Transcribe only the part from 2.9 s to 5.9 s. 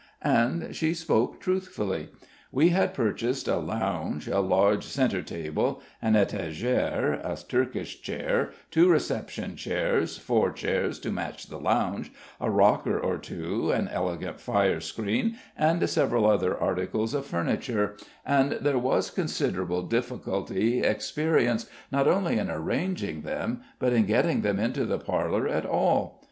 purchased a lounge, a large centre table,